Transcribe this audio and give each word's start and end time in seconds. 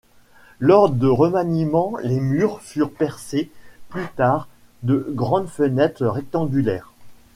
Lors 0.59 0.89
de 0.89 1.07
remaniement 1.07 1.93
les 2.01 2.19
murs 2.19 2.59
furent 2.63 2.91
percés 2.91 3.51
plus 3.89 4.07
tard 4.15 4.47
de 4.81 5.05
grandes 5.13 5.45
fenêtres 5.47 6.07
rectangulaires. 6.07 6.91